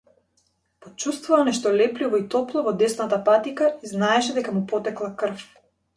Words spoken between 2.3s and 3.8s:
топло во десната патика